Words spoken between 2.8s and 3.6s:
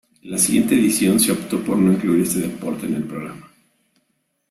en el programa.